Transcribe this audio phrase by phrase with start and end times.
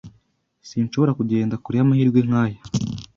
[0.67, 2.59] Sinshobora kugenda kure y'amahirwe nkaya.